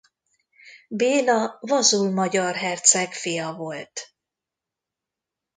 Béla 0.87 1.57
Vazul 1.61 2.11
magyar 2.11 2.55
herceg 2.55 3.13
fia 3.13 3.53
volt. 3.53 4.13